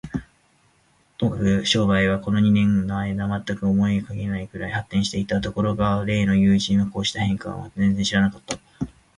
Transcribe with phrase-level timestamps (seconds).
[1.19, 5.39] ともかく商売は、この二年間のあいだに、まったく思いもかけぬくらいに発展していた。
[5.41, 8.57] ところが例の友人は、こうした変化を全然知らなかった。